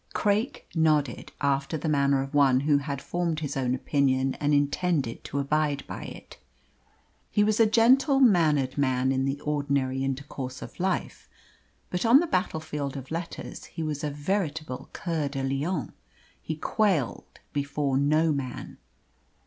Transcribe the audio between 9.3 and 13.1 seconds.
ordinary intercourse of life, but on the battlefield